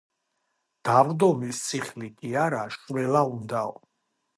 [0.89, 3.83] დავრდომილს წიხლი კი არა, შველა უნდაო